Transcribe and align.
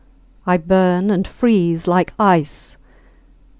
I 0.47 0.57
burn, 0.57 1.11
and 1.11 1.27
freeze 1.27 1.87
like 1.87 2.15
ice. 2.17 2.75